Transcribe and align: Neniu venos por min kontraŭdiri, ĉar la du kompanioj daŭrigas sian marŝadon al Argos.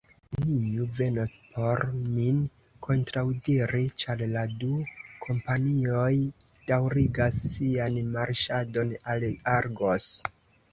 Neniu 0.35 0.85
venos 0.99 1.33
por 1.57 1.83
min 2.13 2.39
kontraŭdiri, 2.87 3.83
ĉar 4.05 4.25
la 4.33 4.47
du 4.65 4.71
kompanioj 5.27 6.11
daŭrigas 6.73 7.39
sian 7.55 8.03
marŝadon 8.19 8.99
al 9.15 9.31
Argos. 9.59 10.13